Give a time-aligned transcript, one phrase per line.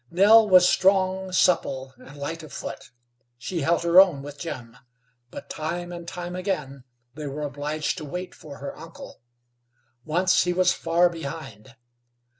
[0.09, 2.89] Nell was strong, supple, and light of foot.
[3.37, 4.75] She held her own with Jim,
[5.29, 9.21] but time and time again they were obliged to wait for her uncle.
[10.03, 11.75] Once he was far behind.